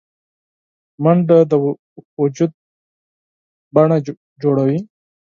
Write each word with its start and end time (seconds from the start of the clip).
منډه 1.03 1.37
د 1.51 1.53
وجود 2.21 2.51
د 2.55 2.59
بڼه 3.73 3.97
جوړوي 4.41 4.79